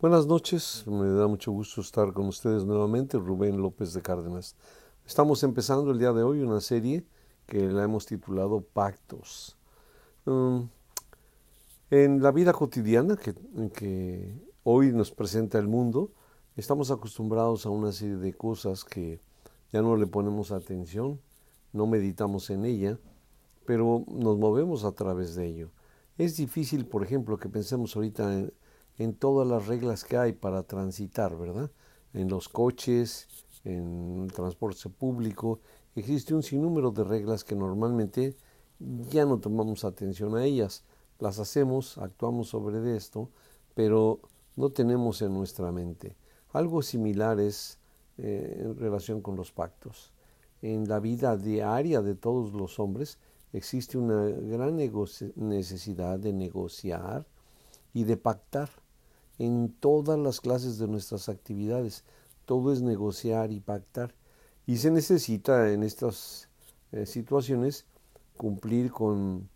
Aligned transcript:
Buenas 0.00 0.28
noches, 0.28 0.84
me 0.86 1.08
da 1.08 1.26
mucho 1.26 1.50
gusto 1.50 1.80
estar 1.80 2.12
con 2.12 2.28
ustedes 2.28 2.64
nuevamente, 2.64 3.18
Rubén 3.18 3.60
López 3.60 3.92
de 3.94 4.00
Cárdenas. 4.00 4.54
Estamos 5.04 5.42
empezando 5.42 5.90
el 5.90 5.98
día 5.98 6.12
de 6.12 6.22
hoy 6.22 6.40
una 6.40 6.60
serie 6.60 7.04
que 7.48 7.66
la 7.66 7.82
hemos 7.82 8.06
titulado 8.06 8.60
Pactos. 8.60 9.56
Um, 10.24 10.68
en 11.90 12.22
la 12.22 12.30
vida 12.30 12.52
cotidiana 12.52 13.16
que, 13.16 13.34
que 13.74 14.40
hoy 14.62 14.92
nos 14.92 15.10
presenta 15.10 15.58
el 15.58 15.66
mundo, 15.66 16.12
estamos 16.54 16.92
acostumbrados 16.92 17.66
a 17.66 17.70
una 17.70 17.90
serie 17.90 18.18
de 18.18 18.34
cosas 18.34 18.84
que 18.84 19.20
ya 19.72 19.82
no 19.82 19.96
le 19.96 20.06
ponemos 20.06 20.52
atención, 20.52 21.20
no 21.72 21.88
meditamos 21.88 22.50
en 22.50 22.66
ella, 22.66 23.00
pero 23.66 24.04
nos 24.06 24.38
movemos 24.38 24.84
a 24.84 24.92
través 24.92 25.34
de 25.34 25.46
ello. 25.48 25.70
Es 26.18 26.36
difícil, 26.36 26.86
por 26.86 27.02
ejemplo, 27.02 27.36
que 27.36 27.48
pensemos 27.48 27.96
ahorita 27.96 28.32
en 28.32 28.52
en 28.98 29.14
todas 29.14 29.46
las 29.46 29.66
reglas 29.66 30.04
que 30.04 30.16
hay 30.16 30.32
para 30.32 30.64
transitar, 30.64 31.36
¿verdad? 31.36 31.70
En 32.12 32.28
los 32.28 32.48
coches, 32.48 33.28
en 33.64 34.24
el 34.24 34.32
transporte 34.32 34.88
público, 34.88 35.60
existe 35.94 36.34
un 36.34 36.42
sinnúmero 36.42 36.90
de 36.90 37.04
reglas 37.04 37.44
que 37.44 37.54
normalmente 37.54 38.36
ya 39.10 39.24
no 39.24 39.38
tomamos 39.38 39.84
atención 39.84 40.36
a 40.36 40.44
ellas. 40.44 40.84
Las 41.18 41.38
hacemos, 41.38 41.98
actuamos 41.98 42.48
sobre 42.48 42.96
esto, 42.96 43.30
pero 43.74 44.20
no 44.56 44.70
tenemos 44.70 45.22
en 45.22 45.32
nuestra 45.32 45.70
mente. 45.72 46.16
Algo 46.52 46.82
similar 46.82 47.38
es 47.40 47.78
eh, 48.16 48.62
en 48.64 48.76
relación 48.76 49.20
con 49.20 49.36
los 49.36 49.52
pactos. 49.52 50.12
En 50.60 50.88
la 50.88 50.98
vida 50.98 51.36
diaria 51.36 52.02
de 52.02 52.16
todos 52.16 52.52
los 52.52 52.80
hombres 52.80 53.18
existe 53.52 53.96
una 53.96 54.24
gran 54.24 54.76
necesidad 55.36 56.18
de 56.18 56.32
negociar 56.32 57.26
y 57.92 58.04
de 58.04 58.16
pactar 58.16 58.68
en 59.38 59.72
todas 59.72 60.18
las 60.18 60.40
clases 60.40 60.78
de 60.78 60.88
nuestras 60.88 61.28
actividades. 61.28 62.04
Todo 62.44 62.72
es 62.72 62.82
negociar 62.82 63.50
y 63.52 63.60
pactar. 63.60 64.14
Y 64.66 64.78
se 64.78 64.90
necesita 64.90 65.72
en 65.72 65.82
estas 65.82 66.48
eh, 66.92 67.06
situaciones 67.06 67.86
cumplir 68.36 68.90
con 68.90 69.48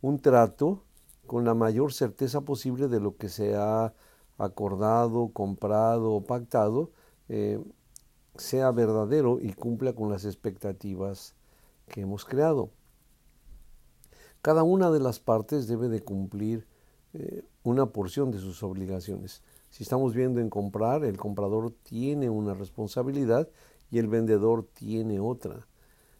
un 0.00 0.18
trato 0.20 0.82
con 1.26 1.44
la 1.44 1.54
mayor 1.54 1.92
certeza 1.92 2.40
posible 2.40 2.88
de 2.88 3.00
lo 3.00 3.16
que 3.16 3.28
se 3.28 3.54
ha 3.54 3.92
acordado, 4.38 5.28
comprado 5.32 6.12
o 6.12 6.24
pactado, 6.24 6.90
eh, 7.28 7.62
sea 8.36 8.70
verdadero 8.70 9.38
y 9.40 9.52
cumpla 9.52 9.92
con 9.92 10.10
las 10.10 10.24
expectativas 10.24 11.34
que 11.88 12.00
hemos 12.02 12.24
creado. 12.24 12.70
Cada 14.40 14.62
una 14.62 14.90
de 14.90 15.00
las 15.00 15.18
partes 15.18 15.66
debe 15.66 15.88
de 15.88 16.00
cumplir 16.00 16.66
eh, 17.20 17.42
una 17.64 17.86
porción 17.86 18.30
de 18.30 18.38
sus 18.38 18.62
obligaciones. 18.62 19.42
Si 19.70 19.82
estamos 19.82 20.14
viendo 20.14 20.40
en 20.40 20.48
comprar, 20.48 21.04
el 21.04 21.16
comprador 21.16 21.72
tiene 21.82 22.30
una 22.30 22.54
responsabilidad 22.54 23.48
y 23.90 23.98
el 23.98 24.06
vendedor 24.06 24.68
tiene 24.72 25.18
otra. 25.18 25.66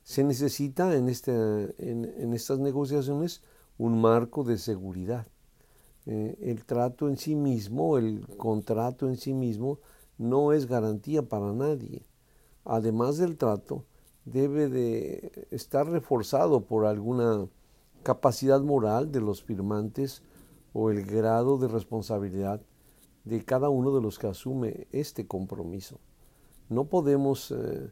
Se 0.02 0.24
necesita 0.24 0.96
en, 0.96 1.08
este, 1.08 1.32
en, 1.78 2.34
estas 2.34 2.58
negociaciones 2.58 3.42
un 3.78 4.00
marco 4.00 4.42
de 4.42 4.58
seguridad. 4.58 5.28
Eh, 6.06 6.36
el 6.42 6.64
trato 6.64 7.08
en 7.08 7.16
sí 7.16 7.36
mismo, 7.36 7.96
el 7.96 8.26
contrato 8.36 9.06
en 9.06 9.16
sí 9.16 9.34
mismo, 9.34 9.78
no 10.16 10.52
es 10.52 10.66
garantía 10.66 11.22
para 11.22 11.52
nadie. 11.52 12.02
Además 12.64 13.18
del 13.18 13.36
trato, 13.36 13.84
debe 14.24 14.68
de 14.68 15.46
estar 15.52 15.88
reforzado 15.88 16.64
por 16.64 16.86
alguna 16.86 17.46
capacidad 18.02 18.60
moral 18.60 19.12
de 19.12 19.20
los 19.20 19.44
firmantes 19.44 20.22
o 20.72 20.90
el 20.90 21.04
grado 21.04 21.58
de 21.58 21.68
responsabilidad 21.68 22.60
de 23.24 23.44
cada 23.44 23.68
uno 23.68 23.94
de 23.94 24.00
los 24.00 24.18
que 24.18 24.26
asume 24.26 24.86
este 24.92 25.26
compromiso. 25.26 25.98
No 26.68 26.84
podemos 26.84 27.50
eh, 27.50 27.90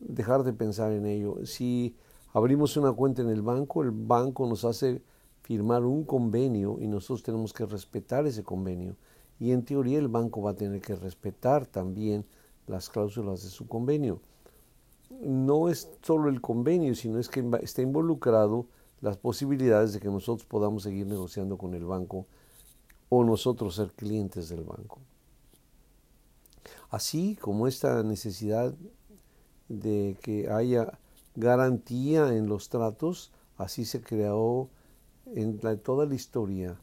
dejar 0.00 0.42
de 0.42 0.52
pensar 0.52 0.92
en 0.92 1.06
ello. 1.06 1.44
Si 1.44 1.96
abrimos 2.32 2.76
una 2.76 2.92
cuenta 2.92 3.22
en 3.22 3.28
el 3.28 3.42
banco, 3.42 3.82
el 3.82 3.90
banco 3.90 4.46
nos 4.46 4.64
hace 4.64 5.02
firmar 5.42 5.84
un 5.84 6.04
convenio 6.04 6.78
y 6.80 6.86
nosotros 6.86 7.22
tenemos 7.22 7.52
que 7.52 7.66
respetar 7.66 8.26
ese 8.26 8.42
convenio. 8.42 8.96
Y 9.40 9.52
en 9.52 9.64
teoría 9.64 9.98
el 9.98 10.08
banco 10.08 10.42
va 10.42 10.50
a 10.50 10.56
tener 10.56 10.80
que 10.80 10.96
respetar 10.96 11.66
también 11.66 12.26
las 12.66 12.90
cláusulas 12.90 13.42
de 13.42 13.48
su 13.48 13.66
convenio. 13.66 14.20
No 15.22 15.68
es 15.68 15.90
solo 16.02 16.28
el 16.28 16.40
convenio, 16.40 16.94
sino 16.94 17.18
es 17.18 17.28
que 17.28 17.44
está 17.62 17.82
involucrado 17.82 18.66
las 19.00 19.16
posibilidades 19.16 19.92
de 19.92 20.00
que 20.00 20.08
nosotros 20.08 20.46
podamos 20.46 20.82
seguir 20.82 21.06
negociando 21.06 21.56
con 21.56 21.74
el 21.74 21.84
banco 21.84 22.26
o 23.08 23.24
nosotros 23.24 23.76
ser 23.76 23.92
clientes 23.92 24.48
del 24.48 24.64
banco. 24.64 24.98
Así 26.90 27.36
como 27.36 27.66
esta 27.66 28.02
necesidad 28.02 28.74
de 29.68 30.16
que 30.22 30.50
haya 30.50 30.98
garantía 31.34 32.34
en 32.34 32.48
los 32.48 32.68
tratos, 32.68 33.32
así 33.56 33.84
se 33.84 34.00
creó 34.00 34.68
en 35.34 35.58
toda 35.80 36.06
la 36.06 36.14
historia, 36.14 36.78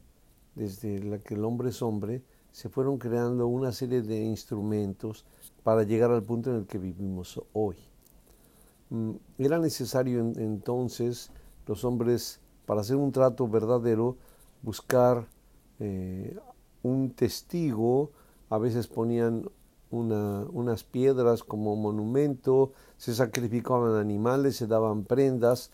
desde 0.53 0.99
la 0.99 1.19
que 1.19 1.33
el 1.33 1.43
hombre 1.43 1.69
es 1.69 1.81
hombre, 1.81 2.23
se 2.51 2.69
fueron 2.69 2.97
creando 2.97 3.47
una 3.47 3.71
serie 3.71 4.01
de 4.01 4.23
instrumentos 4.23 5.25
para 5.63 5.83
llegar 5.83 6.11
al 6.11 6.23
punto 6.23 6.51
en 6.51 6.57
el 6.57 6.67
que 6.67 6.77
vivimos 6.77 7.41
hoy. 7.53 7.75
Mm, 8.89 9.11
era 9.39 9.59
necesario 9.59 10.19
entonces 10.19 11.31
los 11.65 11.83
hombres, 11.83 12.39
para 12.65 12.81
hacer 12.81 12.95
un 12.95 13.11
trato 13.11 13.47
verdadero, 13.47 14.17
buscar 14.61 15.27
eh, 15.79 16.37
un 16.83 17.11
testigo, 17.11 18.11
a 18.49 18.57
veces 18.57 18.87
ponían 18.87 19.49
unas 19.91 20.83
piedras 20.83 21.43
como 21.43 21.75
monumento, 21.75 22.73
se 22.97 23.13
sacrificaban 23.15 23.95
animales, 23.95 24.57
se 24.57 24.67
daban 24.67 25.03
prendas 25.03 25.71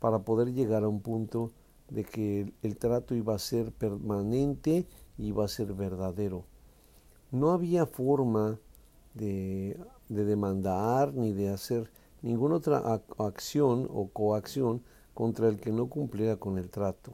para 0.00 0.20
poder 0.20 0.52
llegar 0.52 0.82
a 0.82 0.88
un 0.88 1.00
punto 1.00 1.52
de 1.88 2.04
que 2.04 2.52
el, 2.62 2.76
trato 2.76 3.14
iba 3.14 3.34
a 3.34 3.38
ser 3.38 3.72
permanente 3.72 4.86
y 5.18 5.28
iba 5.28 5.44
a 5.44 5.48
ser 5.48 5.74
verdadero. 5.74 6.44
No 7.30 7.50
había 7.50 7.86
forma 7.86 8.58
de, 9.14 9.78
de 10.08 10.24
demandar 10.24 11.14
ni 11.14 11.32
de 11.32 11.50
hacer 11.50 11.90
ninguna 12.22 12.56
otra 12.56 13.00
acción 13.18 13.88
o 13.92 14.08
coacción 14.08 14.82
contra 15.20 15.48
el 15.48 15.60
que 15.60 15.70
no 15.70 15.90
cumpliera 15.90 16.36
con 16.36 16.56
el 16.56 16.70
trato. 16.70 17.12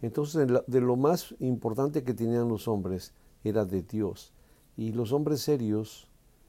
Entonces, 0.00 0.48
de 0.66 0.80
lo 0.80 0.96
más 0.96 1.34
importante 1.38 2.02
que 2.02 2.14
tenían 2.14 2.48
los 2.48 2.66
hombres 2.66 3.12
era 3.44 3.66
de 3.66 3.82
Dios. 3.82 4.32
Y 4.74 4.92
los 4.92 5.12
hombres 5.12 5.42
serios, 5.42 6.08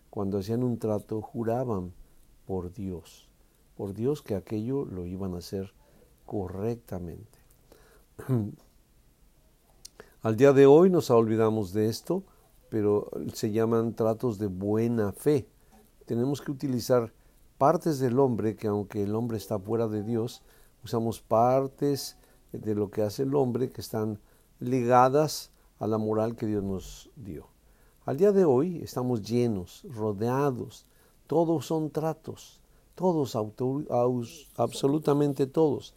cuando 0.09 0.37
hacían 0.37 0.63
un 0.63 0.79
trato, 0.79 1.21
juraban 1.21 1.91
por 2.45 2.71
Dios, 2.71 3.27
por 3.75 3.93
Dios 3.93 4.21
que 4.21 4.33
aquello 4.33 4.85
lo 4.85 5.05
iban 5.05 5.33
a 5.33 5.39
hacer 5.39 5.73
correctamente. 6.25 7.37
Al 10.21 10.37
día 10.37 10.53
de 10.53 10.67
hoy 10.67 10.89
nos 10.89 11.11
olvidamos 11.11 11.73
de 11.73 11.89
esto, 11.89 12.23
pero 12.69 13.11
se 13.33 13.51
llaman 13.51 13.93
tratos 13.93 14.39
de 14.39 14.47
buena 14.47 15.11
fe. 15.11 15.49
Tenemos 16.05 16.39
que 16.39 16.51
utilizar 16.51 17.11
partes 17.57 17.99
del 17.99 18.17
hombre 18.19 18.55
que 18.55 18.67
aunque 18.67 19.03
el 19.03 19.15
hombre 19.15 19.35
está 19.35 19.59
fuera 19.59 19.89
de 19.89 20.01
Dios, 20.03 20.43
usamos 20.83 21.21
partes 21.21 22.17
de 22.51 22.75
lo 22.75 22.89
que 22.89 23.01
hace 23.01 23.23
el 23.23 23.35
hombre 23.35 23.69
que 23.69 23.81
están 23.81 24.19
ligadas 24.59 25.51
a 25.79 25.87
la 25.87 25.97
moral 25.97 26.35
que 26.35 26.45
Dios 26.45 26.63
nos 26.63 27.09
dio. 27.15 27.47
Al 28.05 28.17
día 28.17 28.31
de 28.31 28.45
hoy 28.45 28.81
estamos 28.83 29.21
llenos, 29.21 29.83
rodeados, 29.89 30.85
todos 31.27 31.65
son 31.65 31.89
tratos, 31.89 32.61
todos, 32.95 33.35
absolutamente 34.55 35.45
todos. 35.45 35.93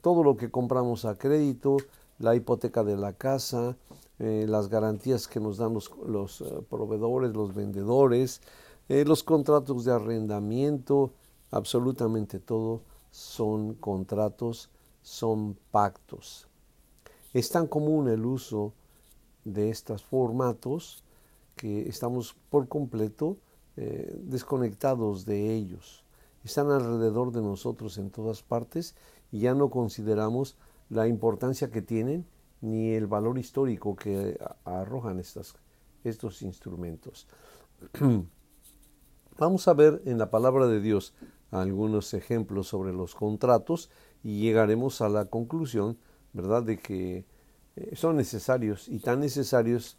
Todo 0.00 0.22
lo 0.22 0.36
que 0.36 0.50
compramos 0.50 1.04
a 1.04 1.16
crédito, 1.16 1.78
la 2.18 2.36
hipoteca 2.36 2.84
de 2.84 2.96
la 2.96 3.14
casa, 3.14 3.76
eh, 4.18 4.46
las 4.48 4.68
garantías 4.68 5.26
que 5.26 5.40
nos 5.40 5.56
dan 5.56 5.74
los, 5.74 6.40
eh, 6.42 6.44
proveedores, 6.70 7.34
los 7.34 7.54
vendedores, 7.54 8.40
eh, 8.88 9.04
los 9.04 9.24
contratos 9.24 9.84
de 9.84 9.92
arrendamiento, 9.92 11.10
absolutamente 11.50 12.38
todo 12.38 12.82
son 13.14 13.74
contratos, 13.74 14.70
son 15.00 15.56
pactos. 15.70 16.48
Es 17.32 17.48
tan 17.48 17.68
común 17.68 18.08
el 18.08 18.26
uso 18.26 18.72
de 19.44 19.70
estos 19.70 20.02
formatos 20.02 21.04
que 21.54 21.88
estamos 21.88 22.34
por 22.50 22.66
completo 22.66 23.36
eh, 23.76 24.18
desconectados 24.20 25.26
de 25.26 25.54
ellos. 25.54 26.04
Están 26.42 26.72
alrededor 26.72 27.30
de 27.30 27.40
nosotros 27.40 27.98
en 27.98 28.10
todas 28.10 28.42
partes 28.42 28.96
y 29.30 29.38
ya 29.38 29.54
no 29.54 29.70
consideramos 29.70 30.56
la 30.90 31.06
importancia 31.06 31.70
que 31.70 31.82
tienen 31.82 32.26
ni 32.62 32.94
el 32.94 33.06
valor 33.06 33.38
histórico 33.38 33.94
que 33.94 34.40
arrojan 34.64 35.20
estos 35.20 36.42
instrumentos. 36.42 37.28
Vamos 39.38 39.68
a 39.68 39.74
ver 39.74 40.02
en 40.04 40.18
la 40.18 40.30
palabra 40.30 40.66
de 40.66 40.80
Dios 40.80 41.14
algunos 41.54 42.14
ejemplos 42.14 42.68
sobre 42.68 42.92
los 42.92 43.14
contratos 43.14 43.90
y 44.22 44.40
llegaremos 44.40 45.00
a 45.00 45.08
la 45.08 45.26
conclusión, 45.26 45.98
¿verdad?, 46.32 46.62
de 46.64 46.78
que 46.78 47.24
eh, 47.76 47.94
son 47.94 48.16
necesarios 48.16 48.88
y 48.88 48.98
tan 48.98 49.20
necesarios 49.20 49.96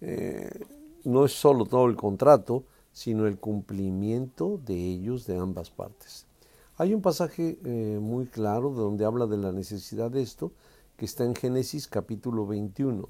eh, 0.00 0.50
no 1.04 1.24
es 1.24 1.32
solo 1.32 1.66
todo 1.66 1.86
el 1.86 1.96
contrato, 1.96 2.64
sino 2.92 3.26
el 3.26 3.38
cumplimiento 3.38 4.60
de 4.64 4.74
ellos 4.74 5.26
de 5.26 5.36
ambas 5.36 5.70
partes. 5.70 6.26
Hay 6.76 6.94
un 6.94 7.02
pasaje 7.02 7.58
eh, 7.64 7.98
muy 8.00 8.26
claro 8.26 8.70
donde 8.70 9.04
habla 9.04 9.26
de 9.26 9.36
la 9.36 9.52
necesidad 9.52 10.10
de 10.10 10.22
esto, 10.22 10.52
que 10.96 11.04
está 11.04 11.24
en 11.24 11.34
Génesis 11.34 11.86
capítulo 11.86 12.46
21. 12.46 13.08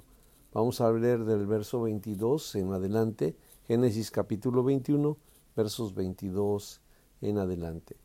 Vamos 0.52 0.80
a 0.80 0.90
leer 0.92 1.24
del 1.24 1.46
verso 1.46 1.82
22 1.82 2.56
en 2.56 2.72
adelante, 2.72 3.36
Génesis 3.66 4.10
capítulo 4.10 4.64
21, 4.64 5.16
versos 5.54 5.94
22 5.94 6.80
en 7.24 7.38
adelante. 7.38 7.96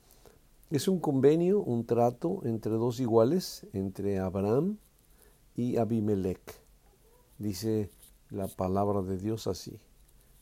Es 0.70 0.88
un 0.88 1.00
convenio, 1.00 1.62
un 1.62 1.86
trato 1.86 2.42
entre 2.46 2.72
dos 2.74 3.00
iguales, 3.00 3.68
entre 3.74 4.20
Abraham 4.20 4.78
y 5.56 5.78
Abimelech. 5.78 6.62
Dice 7.38 7.90
la 8.30 8.48
palabra 8.48 9.02
de 9.02 9.18
Dios 9.18 9.48
así. 9.48 9.80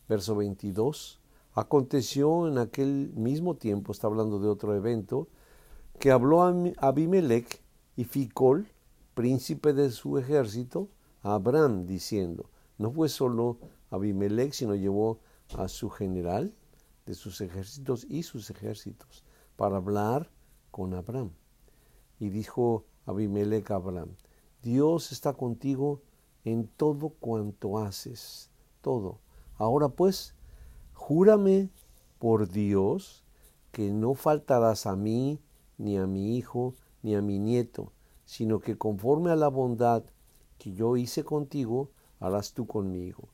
Verso 0.07 0.35
22. 0.35 1.19
Aconteció 1.53 2.47
en 2.47 2.57
aquel 2.59 3.11
mismo 3.15 3.55
tiempo, 3.55 3.91
está 3.91 4.07
hablando 4.07 4.39
de 4.39 4.47
otro 4.47 4.75
evento, 4.75 5.27
que 5.99 6.11
habló 6.11 6.43
Abimelech 6.43 7.61
y 7.95 8.03
Ficol, 8.03 8.67
príncipe 9.15 9.73
de 9.73 9.89
su 9.89 10.19
ejército, 10.19 10.89
a 11.23 11.33
Abraham, 11.33 11.87
diciendo, 11.87 12.49
no 12.77 12.91
fue 12.91 13.09
solo 13.09 13.57
Abimelech, 13.89 14.53
sino 14.53 14.75
llevó 14.75 15.19
a 15.57 15.67
su 15.67 15.89
general 15.89 16.53
de 17.07 17.15
sus 17.15 17.41
ejércitos 17.41 18.05
y 18.09 18.23
sus 18.23 18.49
ejércitos 18.49 19.23
para 19.55 19.77
hablar 19.77 20.29
con 20.69 20.93
Abraham. 20.93 21.31
Y 22.19 22.29
dijo 22.29 22.85
Abimelech 23.05 23.71
a 23.71 23.75
Abraham, 23.75 24.09
Dios 24.61 25.11
está 25.13 25.33
contigo 25.33 26.01
en 26.43 26.67
todo 26.67 27.09
cuanto 27.09 27.79
haces, 27.79 28.51
todo. 28.81 29.19
Ahora 29.55 29.89
pues, 29.89 30.35
júrame 30.93 31.69
por 32.19 32.49
Dios 32.49 33.23
que 33.71 33.91
no 33.91 34.13
faltarás 34.13 34.85
a 34.85 34.95
mí, 34.95 35.39
ni 35.77 35.97
a 35.97 36.07
mi 36.07 36.37
hijo, 36.37 36.75
ni 37.03 37.15
a 37.15 37.21
mi 37.21 37.39
nieto, 37.39 37.93
sino 38.25 38.59
que 38.59 38.77
conforme 38.77 39.31
a 39.31 39.35
la 39.35 39.47
bondad 39.47 40.03
que 40.57 40.73
yo 40.73 40.97
hice 40.97 41.23
contigo, 41.23 41.91
harás 42.19 42.53
tú 42.53 42.67
conmigo, 42.67 43.29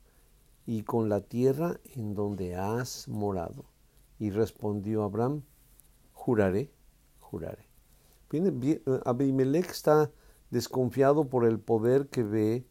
y 0.65 0.83
con 0.83 1.09
la 1.09 1.21
tierra 1.21 1.79
en 1.95 2.13
donde 2.13 2.55
has 2.55 3.07
morado. 3.07 3.65
Y 4.19 4.29
respondió 4.29 5.03
Abraham, 5.03 5.43
juraré, 6.13 6.71
juraré. 7.19 7.67
Eh, 8.31 8.81
Abimelech 9.05 9.69
está 9.69 10.11
desconfiado 10.49 11.25
por 11.25 11.45
el 11.45 11.59
poder 11.59 12.07
que 12.07 12.23
ve 12.23 12.65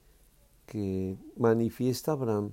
que 0.66 1.16
manifiesta 1.36 2.12
Abraham, 2.12 2.52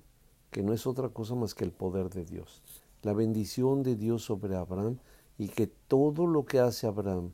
que 0.52 0.64
no 0.64 0.74
es 0.74 0.86
otra 0.86 1.10
cosa 1.10 1.36
más 1.36 1.56
que 1.56 1.64
el 1.64 1.72
poder 1.72 2.10
de 2.10 2.26
Dios, 2.26 2.62
la 3.02 3.14
bendición 3.14 3.82
de 3.84 3.96
Dios 3.96 4.24
sobre 4.24 4.56
Abraham 4.56 4.98
y 5.38 5.48
que 5.48 5.68
todo 5.68 6.28
lo 6.28 6.46
que 6.46 6.60
hace 6.60 6.86
Abraham 6.86 7.32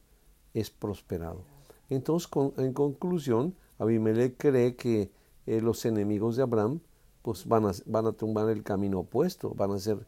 es 0.53 0.69
prosperado. 0.69 1.43
Entonces, 1.89 2.29
en 2.57 2.73
conclusión, 2.73 3.55
Abimelech 3.79 4.37
cree 4.37 4.75
que 4.75 5.11
eh, 5.45 5.61
los 5.61 5.85
enemigos 5.85 6.35
de 6.35 6.43
Abraham 6.43 6.79
pues 7.25 7.48
van 7.48 7.66
a, 7.66 7.72
van 7.88 8.06
a 8.06 8.12
tumbar 8.12 8.50
el 8.50 8.62
camino 8.62 9.00
opuesto, 9.00 9.50
van 9.56 9.72
a 9.72 9.80
ser 9.80 10.06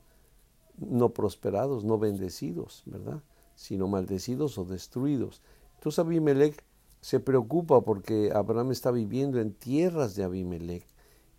no 0.78 1.10
prosperados, 1.14 1.84
no 1.84 1.98
bendecidos, 1.98 2.84
¿verdad? 2.86 3.24
Sino 3.56 3.88
maldecidos 3.88 4.60
o 4.60 4.66
destruidos. 4.66 5.42
Entonces 5.78 5.98
Abimelech 5.98 6.64
se 7.02 7.20
preocupa 7.20 7.82
porque 7.82 8.32
Abraham 8.32 8.70
está 8.70 8.92
viviendo 8.92 9.40
en 9.40 9.56
tierras 9.56 10.16
de 10.16 10.26
Abimelech 10.26 10.86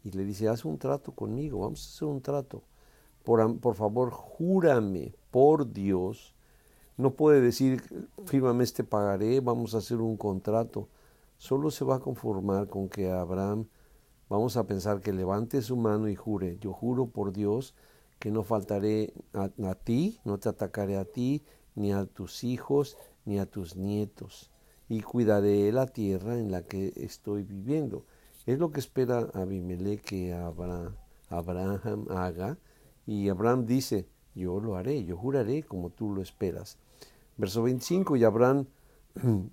y 0.03 0.11
le 0.11 0.25
dice, 0.25 0.49
haz 0.49 0.65
un 0.65 0.79
trato 0.79 1.13
conmigo, 1.13 1.61
vamos 1.61 1.87
a 1.87 1.95
hacer 1.95 2.09
un 2.09 2.23
trato. 2.23 2.65
Por, 3.23 3.61
por 3.61 3.77
favor, 3.77 4.11
júrame 4.11 5.15
por 5.31 5.73
Dios. 5.73 6.35
No 6.97 7.13
puede 7.13 7.41
decir, 7.41 7.85
fírmame 8.27 8.65
este 8.65 8.83
pagaré, 8.83 9.39
vamos 9.39 9.77
a 9.77 9.79
hacer 9.79 9.99
un 9.99 10.17
contrato. 10.17 10.89
Solo 11.37 11.71
se 11.71 11.85
va 11.85 11.97
a 11.97 12.01
conformar 12.01 12.67
con 12.67 12.89
que 12.89 13.13
Abraham, 13.13 13.67
vamos 14.29 14.57
a 14.57 14.67
pensar 14.67 15.01
que 15.01 15.13
levante 15.13 15.63
su 15.63 15.77
mano 15.77 16.09
y 16.09 16.17
jure, 16.17 16.59
yo 16.61 16.73
juro 16.73 17.07
por 17.07 17.33
Dios 17.33 17.75
que 18.19 18.31
no 18.31 18.43
faltaré 18.43 19.13
a, 19.33 19.75
ti, 19.75 20.19
no 20.25 20.39
te 20.39 20.49
atacaré 20.49 20.97
a 20.97 21.05
ti, 21.05 21.45
ni 21.75 21.93
a 21.93 22.05
tus 22.05 22.43
hijos, 22.43 22.97
ni 23.25 23.39
a 23.39 23.47
tus 23.47 23.77
nietos 23.77 24.51
y 24.89 25.03
cuidaré 25.03 25.71
la 25.71 25.87
tierra 25.87 26.39
en 26.39 26.51
la 26.51 26.63
que 26.63 26.93
estoy 26.97 27.43
viviendo. 27.43 28.05
Es 28.47 28.59
lo 28.59 28.73
que 28.73 28.81
espera 28.81 29.29
Abimelech 29.35 30.03
que 30.03 30.33
Abraham, 30.33 30.95
Abraham 31.29 32.07
haga 32.11 32.59
y 33.07 33.29
Abraham 33.29 33.67
dice, 33.67 34.09
yo 34.35 34.61
lo 34.61 34.77
haré, 34.77 35.05
yo 35.05 35.17
juraré 35.17 35.63
como 35.63 35.91
tú 35.91 36.15
lo 36.15 36.23
esperas. 36.23 36.79
Verso 37.37 37.63
25, 37.63 38.17
y 38.17 38.25
Abraham 38.25 38.67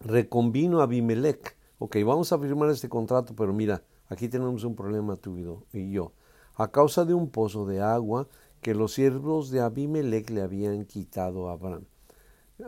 reconvino 0.00 0.80
a 0.80 0.84
Abimelech. 0.84 1.55
Ok, 1.78 1.96
vamos 2.06 2.32
a 2.32 2.38
firmar 2.38 2.70
este 2.70 2.88
contrato, 2.88 3.34
pero 3.36 3.52
mira, 3.52 3.82
aquí 4.08 4.30
tenemos 4.30 4.64
un 4.64 4.74
problema 4.74 5.16
tú 5.16 5.36
y 5.74 5.90
yo. 5.90 6.12
A 6.54 6.68
causa 6.68 7.04
de 7.04 7.12
un 7.12 7.28
pozo 7.28 7.66
de 7.66 7.82
agua 7.82 8.28
que 8.62 8.74
los 8.74 8.94
siervos 8.94 9.50
de 9.50 9.60
Abimelech 9.60 10.30
le 10.30 10.40
habían 10.40 10.86
quitado 10.86 11.50
a 11.50 11.52
Abraham. 11.52 11.84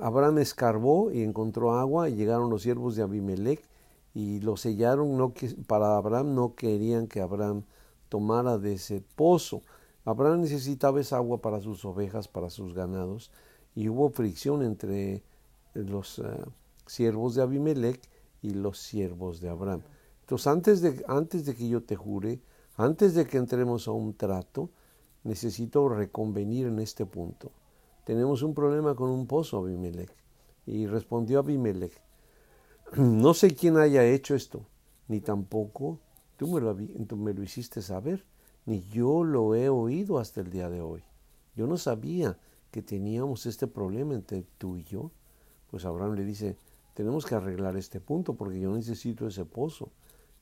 Abraham 0.02 0.40
escarbó 0.40 1.10
y 1.10 1.22
encontró 1.22 1.72
agua 1.72 2.10
y 2.10 2.16
llegaron 2.16 2.50
los 2.50 2.60
siervos 2.60 2.96
de 2.96 3.02
Abimelech 3.02 3.64
y 4.12 4.40
lo 4.40 4.58
sellaron. 4.58 5.16
No, 5.16 5.32
para 5.66 5.96
Abraham 5.96 6.34
no 6.34 6.54
querían 6.54 7.06
que 7.06 7.22
Abraham 7.22 7.64
tomara 8.10 8.58
de 8.58 8.74
ese 8.74 9.02
pozo. 9.16 9.62
Abraham 10.04 10.42
necesitaba 10.42 11.00
esa 11.00 11.16
agua 11.16 11.40
para 11.40 11.60
sus 11.60 11.82
ovejas, 11.86 12.28
para 12.28 12.50
sus 12.50 12.74
ganados, 12.74 13.30
y 13.74 13.88
hubo 13.88 14.10
fricción 14.10 14.62
entre 14.62 15.22
los 15.72 16.18
eh, 16.18 16.24
siervos 16.84 17.34
de 17.34 17.42
Abimelech 17.42 18.02
y 18.42 18.50
los 18.50 18.78
siervos 18.78 19.40
de 19.40 19.48
Abraham. 19.48 19.82
Entonces, 20.20 20.46
antes 20.46 20.80
de, 20.80 21.04
antes 21.08 21.44
de 21.46 21.54
que 21.54 21.68
yo 21.68 21.82
te 21.82 21.96
jure, 21.96 22.40
antes 22.76 23.14
de 23.14 23.26
que 23.26 23.38
entremos 23.38 23.88
a 23.88 23.92
un 23.92 24.14
trato, 24.14 24.70
necesito 25.24 25.88
reconvenir 25.88 26.66
en 26.66 26.78
este 26.78 27.06
punto 27.06 27.50
tenemos 28.08 28.40
un 28.40 28.54
problema 28.54 28.94
con 28.94 29.10
un 29.10 29.26
pozo, 29.26 29.58
Abimelech. 29.58 30.10
Y 30.64 30.86
respondió 30.86 31.40
Abimelech, 31.40 31.92
no 32.96 33.34
sé 33.34 33.54
quién 33.54 33.76
haya 33.76 34.02
hecho 34.02 34.34
esto, 34.34 34.64
ni 35.08 35.20
tampoco 35.20 36.00
tú 36.38 36.46
me, 36.46 36.58
lo, 36.62 36.74
me 36.74 37.34
lo 37.34 37.42
hiciste 37.42 37.82
saber, 37.82 38.24
ni 38.64 38.80
yo 38.88 39.24
lo 39.24 39.54
he 39.54 39.68
oído 39.68 40.18
hasta 40.18 40.40
el 40.40 40.48
día 40.48 40.70
de 40.70 40.80
hoy. 40.80 41.04
Yo 41.54 41.66
no 41.66 41.76
sabía 41.76 42.38
que 42.70 42.80
teníamos 42.80 43.44
este 43.44 43.66
problema 43.66 44.14
entre 44.14 44.42
tú 44.56 44.78
y 44.78 44.84
yo. 44.84 45.10
Pues 45.70 45.84
Abraham 45.84 46.14
le 46.14 46.24
dice, 46.24 46.56
tenemos 46.98 47.24
que 47.24 47.36
arreglar 47.36 47.76
este 47.76 48.00
punto 48.00 48.34
porque 48.34 48.58
yo 48.58 48.74
necesito 48.74 49.28
ese 49.28 49.44
pozo. 49.44 49.92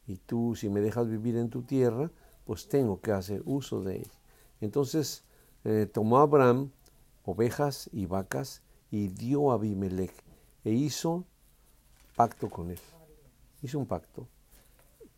Y 0.06 0.16
tú, 0.16 0.54
si 0.56 0.70
me 0.70 0.80
dejas 0.80 1.06
vivir 1.06 1.36
en 1.36 1.50
tu 1.50 1.60
tierra, 1.60 2.10
pues 2.46 2.66
tengo 2.66 3.02
que 3.02 3.12
hacer 3.12 3.42
uso 3.44 3.82
de 3.82 3.96
él. 3.96 4.10
Entonces 4.62 5.22
eh, 5.64 5.84
tomó 5.84 6.16
Abraham 6.16 6.70
ovejas 7.26 7.90
y 7.92 8.06
vacas 8.06 8.62
y 8.90 9.08
dio 9.08 9.50
a 9.50 9.56
Abimelech 9.56 10.14
e 10.64 10.70
hizo 10.70 11.26
pacto 12.16 12.48
con 12.48 12.70
él. 12.70 12.80
Hizo 13.60 13.78
un 13.78 13.84
pacto. 13.84 14.26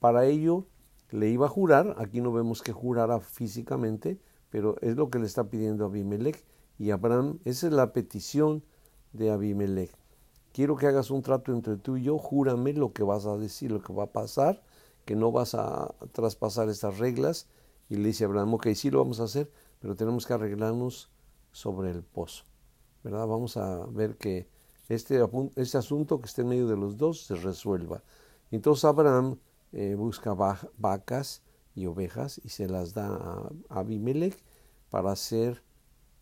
Para 0.00 0.26
ello 0.26 0.66
le 1.12 1.28
iba 1.28 1.46
a 1.46 1.50
jurar, 1.50 1.94
aquí 1.98 2.20
no 2.20 2.32
vemos 2.32 2.62
que 2.62 2.72
jurara 2.72 3.20
físicamente, 3.20 4.18
pero 4.50 4.74
es 4.80 4.96
lo 4.96 5.08
que 5.08 5.20
le 5.20 5.26
está 5.26 5.44
pidiendo 5.44 5.84
Abimelech 5.84 6.44
y 6.80 6.90
Abraham, 6.90 7.38
esa 7.44 7.68
es 7.68 7.72
la 7.72 7.92
petición 7.92 8.64
de 9.12 9.30
Abimelech. 9.30 9.92
Quiero 10.52 10.76
que 10.76 10.86
hagas 10.86 11.10
un 11.10 11.22
trato 11.22 11.52
entre 11.52 11.76
tú 11.76 11.96
y 11.96 12.04
yo, 12.04 12.18
júrame 12.18 12.72
lo 12.72 12.92
que 12.92 13.02
vas 13.02 13.26
a 13.26 13.36
decir, 13.36 13.70
lo 13.70 13.82
que 13.82 13.92
va 13.92 14.04
a 14.04 14.12
pasar, 14.12 14.62
que 15.04 15.14
no 15.14 15.30
vas 15.32 15.54
a 15.54 15.94
traspasar 16.12 16.68
estas 16.68 16.98
reglas. 16.98 17.48
Y 17.88 17.96
le 17.96 18.08
dice 18.08 18.24
a 18.24 18.26
Abraham, 18.26 18.54
ok, 18.54 18.68
sí 18.74 18.90
lo 18.90 18.98
vamos 18.98 19.20
a 19.20 19.24
hacer, 19.24 19.50
pero 19.80 19.96
tenemos 19.96 20.26
que 20.26 20.34
arreglarnos 20.34 21.10
sobre 21.52 21.90
el 21.90 22.02
pozo. 22.02 22.44
¿verdad? 23.02 23.26
Vamos 23.26 23.56
a 23.56 23.86
ver 23.86 24.16
que 24.16 24.48
este, 24.88 25.20
este 25.56 25.78
asunto 25.78 26.20
que 26.20 26.26
está 26.26 26.42
en 26.42 26.48
medio 26.48 26.66
de 26.66 26.76
los 26.76 26.96
dos 26.96 27.22
se 27.22 27.36
resuelva. 27.36 28.02
Entonces 28.50 28.84
Abraham 28.84 29.38
eh, 29.72 29.94
busca 29.94 30.34
vacas 30.34 31.42
y 31.74 31.86
ovejas 31.86 32.40
y 32.42 32.48
se 32.48 32.68
las 32.68 32.94
da 32.94 33.08
a 33.68 33.80
Abimelech 33.80 34.42
para 34.90 35.12
hacer 35.12 35.62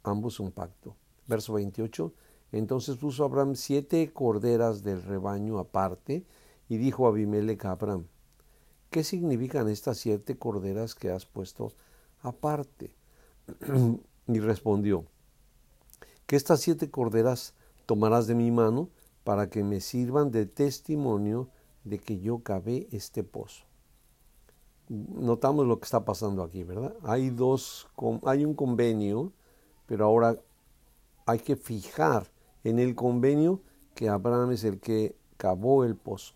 ambos 0.03 0.41
un 0.41 0.51
pacto. 0.51 0.97
Verso 1.27 1.55
28. 1.55 2.13
Entonces 2.53 2.97
puso 2.97 3.25
Abraham 3.25 3.55
siete 3.57 4.13
corderas 4.13 4.83
del 4.83 5.03
rebaño 5.03 5.59
aparte 5.59 6.25
y 6.69 6.79
dijo 6.79 7.07
a 7.07 7.11
Abimelech 7.11 7.65
a 7.65 7.73
Abraham, 7.73 8.07
¿qué 8.91 9.05
significan 9.05 9.69
estas 9.69 9.99
siete 9.99 10.39
corderas 10.39 10.95
que 10.95 11.11
has 11.11 11.27
puesto 11.27 11.73
aparte? 12.23 12.95
y 14.29 14.39
respondió, 14.41 15.05
que 16.27 16.37
estas 16.37 16.61
siete 16.61 16.91
corderas 16.91 17.55
tomarás 17.87 18.27
de 18.27 18.35
mi 18.35 18.51
mano 18.51 18.89
para 19.25 19.49
que 19.49 19.63
me 19.63 19.81
sirvan 19.81 20.31
de 20.31 20.47
testimonio 20.47 21.49
de 21.85 21.99
que 21.99 22.19
yo 22.19 22.41
cavé 22.41 22.89
este 22.91 23.23
pozo. 23.23 23.65
notamos 24.89 25.67
lo 25.67 25.79
que 25.79 25.85
está 25.85 26.05
pasando 26.05 26.43
aquí, 26.43 26.63
¿verdad? 26.65 26.95
Hay 27.03 27.31
dos, 27.31 27.89
hay 28.25 28.45
un 28.45 28.55
convenio, 28.55 29.33
pero 29.87 30.05
ahora 30.05 30.41
hay 31.27 31.41
que 31.41 31.57
fijar 31.57 32.31
en 32.67 32.81
el 32.81 32.97
convenio 32.97 33.61
que 33.95 34.09
Abraham 34.09 34.51
es 34.51 34.65
el 34.65 34.81
que 34.81 35.15
cavó 35.37 35.85
el 35.85 35.95
pozo. 35.95 36.35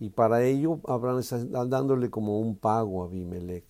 Y 0.00 0.10
para 0.10 0.42
ello 0.42 0.80
Abraham 0.84 1.20
está 1.20 1.38
dándole 1.64 2.10
como 2.10 2.40
un 2.40 2.56
pago 2.56 3.02
a 3.02 3.06
Abimelech. 3.06 3.64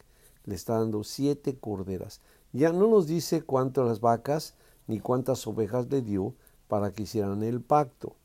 Le 0.45 0.55
está 0.55 0.79
dando 0.79 1.05
siete 1.05 1.59
corderas. 1.59 2.23
Ya 2.55 2.73
no 2.73 2.89
nos 2.89 3.07
dice 3.07 3.43
cuántas 3.43 4.01
vacas 4.01 4.55
ni 4.87 4.99
cuántas 4.99 5.47
ovejas 5.47 5.91
le 5.91 6.01
dio 6.01 6.35
para 6.69 6.91
que 6.91 7.03
hicieran 7.03 7.43
el 7.43 7.61
pacto. 7.61 8.17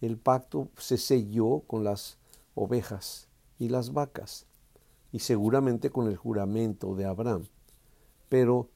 El 0.00 0.16
pacto 0.16 0.68
se 0.78 0.96
selló 0.96 1.64
con 1.66 1.82
las 1.82 2.18
ovejas 2.54 3.26
y 3.58 3.70
las 3.70 3.92
vacas 3.92 4.46
y 5.10 5.18
seguramente 5.18 5.90
con 5.90 6.06
el 6.06 6.16
juramento 6.16 6.94
de 6.94 7.06
Abraham. 7.06 7.48
Pero 8.28 8.68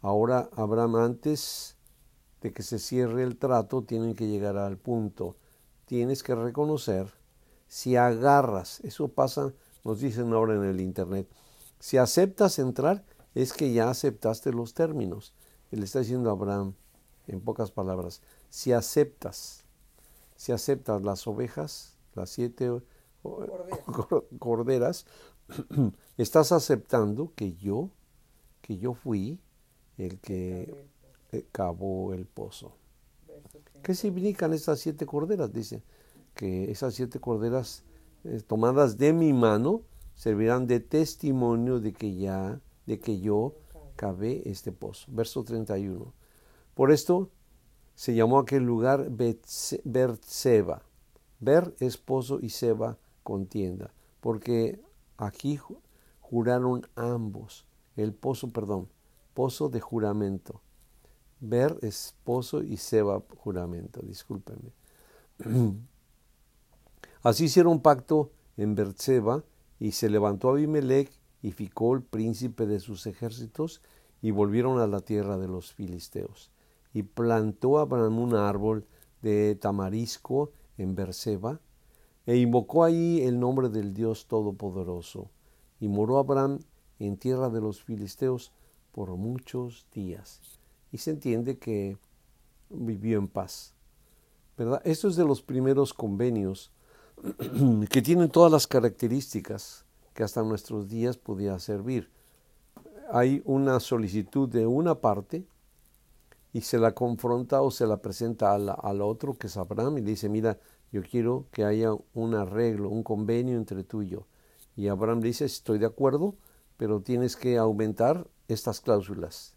ahora 0.00 0.48
Abraham 0.56 0.96
antes 0.96 1.75
de 2.40 2.52
que 2.52 2.62
se 2.62 2.78
cierre 2.78 3.22
el 3.22 3.36
trato 3.36 3.82
tienen 3.82 4.14
que 4.14 4.26
llegar 4.26 4.56
al 4.56 4.76
punto. 4.76 5.36
Tienes 5.86 6.22
que 6.22 6.34
reconocer 6.34 7.12
si 7.68 7.96
agarras, 7.96 8.80
eso 8.80 9.08
pasa, 9.08 9.52
nos 9.84 10.00
dicen 10.00 10.32
ahora 10.32 10.54
en 10.54 10.64
el 10.64 10.80
Internet, 10.80 11.28
si 11.78 11.96
aceptas 11.98 12.58
entrar 12.58 13.04
es 13.34 13.52
que 13.52 13.72
ya 13.72 13.90
aceptaste 13.90 14.52
los 14.52 14.72
términos. 14.72 15.34
Él 15.70 15.82
está 15.82 15.98
diciendo 15.98 16.30
a 16.30 16.32
Abraham, 16.32 16.74
en 17.26 17.40
pocas 17.40 17.70
palabras, 17.70 18.22
si 18.48 18.72
aceptas, 18.72 19.64
si 20.36 20.52
aceptas 20.52 21.02
las 21.02 21.26
ovejas, 21.26 21.96
las 22.14 22.30
siete 22.30 22.70
corderas, 24.38 25.06
estás 26.16 26.52
aceptando 26.52 27.32
que 27.34 27.54
yo, 27.54 27.90
que 28.62 28.78
yo 28.78 28.94
fui 28.94 29.40
el 29.98 30.18
que 30.18 30.74
cavó 31.52 32.12
el 32.12 32.26
pozo. 32.26 32.76
¿Qué 33.82 33.94
significan 33.94 34.52
esas 34.52 34.80
siete 34.80 35.06
corderas? 35.06 35.52
Dice 35.52 35.82
que 36.34 36.70
esas 36.70 36.94
siete 36.94 37.20
corderas 37.20 37.84
eh, 38.24 38.40
tomadas 38.46 38.98
de 38.98 39.12
mi 39.12 39.32
mano 39.32 39.82
servirán 40.14 40.66
de 40.66 40.80
testimonio 40.80 41.78
de 41.78 41.92
que 41.92 42.16
ya, 42.16 42.60
de 42.86 42.98
que 42.98 43.20
yo 43.20 43.54
cavé 43.96 44.42
este 44.48 44.72
pozo. 44.72 45.06
Verso 45.12 45.44
31. 45.44 46.12
Por 46.74 46.90
esto 46.90 47.30
se 47.94 48.14
llamó 48.14 48.38
aquel 48.38 48.64
lugar 48.64 49.08
Berseba. 49.10 50.82
Ber 51.38 51.74
es 51.80 51.96
pozo 51.96 52.38
y 52.40 52.50
Seba 52.50 52.98
contienda, 53.22 53.92
porque 54.20 54.80
aquí 55.16 55.58
juraron 56.20 56.86
ambos. 56.94 57.66
El 57.96 58.12
pozo, 58.12 58.50
perdón, 58.50 58.88
pozo 59.34 59.68
de 59.68 59.80
juramento. 59.80 60.60
Ber 61.40 61.78
es 61.82 62.14
pozo 62.24 62.62
y 62.62 62.76
Seba 62.76 63.22
juramento, 63.36 64.00
discúlpenme. 64.02 64.72
Así 67.22 67.44
hicieron 67.44 67.80
pacto 67.80 68.30
en 68.56 68.74
Berseba 68.74 69.44
y 69.78 69.92
se 69.92 70.08
levantó 70.08 70.50
Abimelech 70.50 71.10
y 71.42 71.52
ficó 71.52 71.94
el 71.94 72.02
príncipe 72.02 72.66
de 72.66 72.80
sus 72.80 73.06
ejércitos 73.06 73.82
y 74.22 74.30
volvieron 74.30 74.78
a 74.80 74.86
la 74.86 75.00
tierra 75.00 75.36
de 75.36 75.48
los 75.48 75.72
filisteos. 75.72 76.50
Y 76.94 77.02
plantó 77.02 77.78
Abraham 77.78 78.18
un 78.18 78.34
árbol 78.34 78.86
de 79.22 79.54
tamarisco 79.56 80.52
en 80.78 80.94
Berseba 80.94 81.60
e 82.24 82.36
invocó 82.36 82.84
allí 82.84 83.22
el 83.22 83.38
nombre 83.38 83.68
del 83.68 83.92
Dios 83.92 84.26
Todopoderoso. 84.26 85.30
Y 85.80 85.88
moró 85.88 86.18
Abraham 86.18 86.60
en 86.98 87.18
tierra 87.18 87.50
de 87.50 87.60
los 87.60 87.82
filisteos 87.82 88.52
por 88.92 89.14
muchos 89.16 89.86
días. 89.92 90.55
Y 90.96 90.98
se 90.98 91.10
entiende 91.10 91.58
que 91.58 91.98
vivió 92.70 93.18
en 93.18 93.28
paz. 93.28 93.74
¿Verdad? 94.56 94.80
Esto 94.82 95.08
es 95.08 95.16
de 95.16 95.26
los 95.26 95.42
primeros 95.42 95.92
convenios 95.92 96.72
que 97.90 98.00
tienen 98.00 98.30
todas 98.30 98.50
las 98.50 98.66
características 98.66 99.84
que 100.14 100.22
hasta 100.22 100.42
nuestros 100.42 100.88
días 100.88 101.18
podía 101.18 101.58
servir. 101.58 102.08
Hay 103.12 103.42
una 103.44 103.78
solicitud 103.78 104.48
de 104.48 104.66
una 104.66 104.94
parte 104.94 105.44
y 106.54 106.62
se 106.62 106.78
la 106.78 106.92
confronta 106.92 107.60
o 107.60 107.70
se 107.70 107.86
la 107.86 107.98
presenta 107.98 108.54
al, 108.54 109.02
otro, 109.02 109.34
que 109.34 109.48
es 109.48 109.58
Abraham, 109.58 109.98
y 109.98 110.00
le 110.00 110.12
dice, 110.12 110.30
mira, 110.30 110.58
yo 110.92 111.02
quiero 111.02 111.44
que 111.52 111.66
haya 111.66 111.90
un 112.14 112.34
arreglo, 112.34 112.88
un 112.88 113.02
convenio 113.02 113.58
entre 113.58 113.84
tú 113.84 114.00
y 114.00 114.08
yo. 114.08 114.26
Y 114.76 114.88
Abraham 114.88 115.20
dice, 115.20 115.44
estoy 115.44 115.78
de 115.78 115.84
acuerdo, 115.84 116.36
pero 116.78 117.02
tienes 117.02 117.36
que 117.36 117.58
aumentar 117.58 118.26
estas 118.48 118.80
cláusulas. 118.80 119.55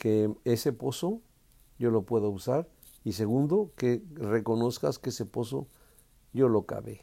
Que 0.00 0.34
ese 0.44 0.72
pozo 0.72 1.20
yo 1.78 1.90
lo 1.90 2.02
puedo 2.02 2.30
usar. 2.30 2.66
Y 3.04 3.12
segundo, 3.12 3.70
que 3.76 4.02
reconozcas 4.14 4.98
que 4.98 5.10
ese 5.10 5.26
pozo 5.26 5.66
yo 6.32 6.48
lo 6.48 6.64
cavé. 6.64 7.02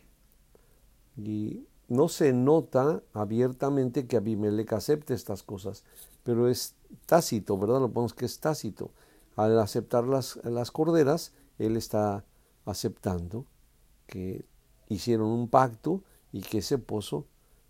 Y 1.16 1.68
no 1.88 2.08
se 2.08 2.34
nota 2.34 3.04
abiertamente 3.14 4.08
que 4.08 4.18
Abimelech 4.18 4.74
acepte 4.74 5.14
estas 5.14 5.44
cosas, 5.44 5.84
pero 6.24 6.50
es 6.50 6.76
tácito, 7.06 7.58
¿verdad? 7.58 7.80
Lo 7.80 7.92
ponemos 7.92 8.14
que 8.14 8.26
es 8.26 8.40
tácito. 8.40 8.92
Al 9.36 9.60
aceptar 9.60 10.06
las, 10.06 10.40
las 10.44 10.72
corderas, 10.72 11.34
él 11.60 11.78
está 11.78 12.26
aceptando 12.66 13.46
que 14.08 14.44
hicieron 14.90 15.28
un 15.28 15.48
pacto 15.48 16.04
y 16.32 16.42
que 16.42 16.60
ese 16.60 16.80
pozo, 16.80 17.28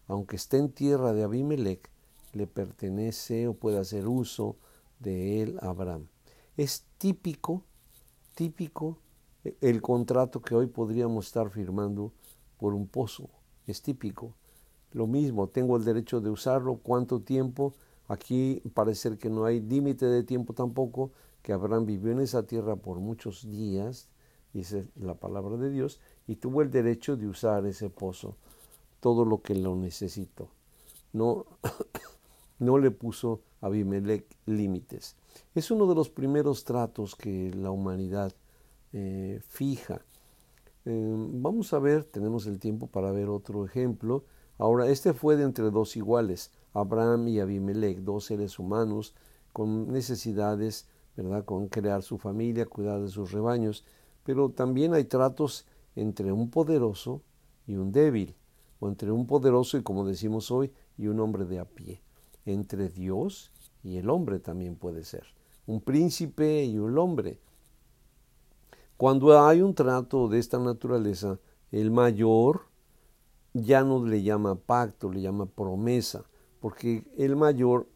aunque 0.08 0.38
esté 0.38 0.58
en 0.58 0.72
tierra 0.72 1.12
de 1.12 1.24
Abimelech, 1.24 1.90
le 2.34 2.48
pertenece 2.48 3.48
o 3.48 3.54
puede 3.54 3.80
hacer 3.80 4.08
uso 4.08 4.56
de 5.00 5.42
él 5.42 5.60
Abraham. 5.62 6.08
Es 6.56 6.86
típico, 6.98 7.64
típico 8.36 8.98
el 9.62 9.82
contrato 9.82 10.42
que 10.42 10.56
hoy 10.56 10.68
podríamos 10.68 11.28
estar 11.28 11.50
firmando 11.50 12.12
por 12.58 12.74
un 12.74 12.88
pozo. 12.88 13.30
Es 13.66 13.82
típico. 13.82 14.34
Lo 14.92 15.08
mismo, 15.08 15.48
tengo 15.48 15.78
el 15.78 15.84
derecho 15.84 16.22
de 16.22 16.30
usarlo, 16.30 16.78
cuánto 16.78 17.22
tiempo. 17.22 17.74
Aquí 18.08 18.62
parece 18.74 19.18
que 19.18 19.30
no 19.30 19.46
hay 19.46 19.60
límite 19.60 20.06
de 20.06 20.24
tiempo 20.24 20.54
tampoco, 20.54 21.12
que 21.42 21.54
Abraham 21.54 21.86
vivió 21.86 22.12
en 22.12 22.20
esa 22.20 22.44
tierra 22.44 22.76
por 22.78 23.00
muchos 23.00 23.50
días, 23.50 24.10
dice 24.54 24.88
la 24.96 25.16
palabra 25.16 25.58
de 25.58 25.70
Dios, 25.70 26.00
y 26.26 26.38
tuvo 26.38 26.62
el 26.62 26.72
derecho 26.72 27.18
de 27.18 27.28
usar 27.28 27.66
ese 27.66 27.90
pozo, 27.90 28.38
todo 29.02 29.26
lo 29.26 29.42
que 29.42 29.56
lo 29.56 29.76
necesitó. 29.76 30.50
No, 31.12 31.46
no 32.60 32.78
le 32.78 32.92
puso 32.92 33.42
a 33.62 33.68
Abimelech 33.68 34.26
límites. 34.46 35.16
Es 35.56 35.72
uno 35.72 35.88
de 35.88 35.96
los 35.96 36.10
primeros 36.10 36.64
tratos 36.64 37.16
que 37.16 37.52
la 37.54 37.72
humanidad 37.72 38.34
eh, 38.94 39.40
fija. 39.48 40.02
Em, 40.86 41.42
vamos 41.42 41.74
a 41.74 41.80
ver, 41.80 42.04
tenemos 42.04 42.48
el 42.48 42.60
tiempo 42.60 42.88
para 42.88 43.12
ver 43.12 43.30
otro 43.30 43.66
ejemplo. 43.66 44.24
Ahora, 44.58 44.88
este 44.88 45.14
fue 45.14 45.36
de 45.36 45.44
entre 45.44 45.70
dos 45.70 45.96
iguales, 45.98 46.52
Abraham 46.74 47.28
y 47.28 47.40
Abimelech, 47.40 48.00
dos 48.00 48.26
seres 48.26 48.58
humanos 48.58 49.14
con 49.54 49.92
necesidades, 49.92 50.88
¿verdad? 51.16 51.44
Con 51.46 51.68
crear 51.68 52.04
su 52.04 52.18
familia, 52.18 52.66
cuidar 52.66 53.02
de 53.02 53.10
sus 53.10 53.32
rebaños. 53.32 53.84
Pero 54.24 54.50
también 54.50 54.94
hay 54.94 55.06
tratos 55.06 55.66
entre 55.96 56.32
un 56.32 56.50
poderoso 56.50 57.22
y 57.66 57.76
un 57.76 57.92
débil, 57.92 58.36
o 58.80 58.88
entre 58.88 59.12
un 59.12 59.26
poderoso 59.26 59.78
y, 59.78 59.84
como 59.84 60.06
decimos 60.06 60.52
hoy, 60.52 60.72
y 60.98 61.08
un 61.08 61.20
hombre 61.20 61.46
de 61.46 61.60
a 61.60 61.66
pie. 61.66 62.02
Entre 62.48 62.90
Dios 62.90 63.52
y 63.84 63.98
el 63.98 64.10
hombre 64.10 64.40
también 64.40 64.76
puede 64.76 65.04
ser. 65.04 65.24
Un 65.68 65.82
príncipe 65.82 66.66
y 66.66 66.80
un 66.80 66.98
hombre 66.98 67.40
cuando 68.98 69.40
hay 69.40 69.62
un 69.62 69.76
trato 69.76 70.28
de 70.28 70.40
esta 70.40 70.58
naturaleza, 70.58 71.40
el 71.72 71.92
mayor 71.92 72.62
ya 73.54 73.84
no 73.84 74.04
le 74.04 74.24
llama 74.24 74.56
pacto, 74.56 75.12
le 75.12 75.22
llama 75.22 75.46
promesa, 75.46 76.26
porque 76.60 77.06
el 77.16 77.36
mayor 77.36 77.88